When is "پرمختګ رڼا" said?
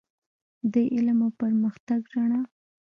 1.41-2.41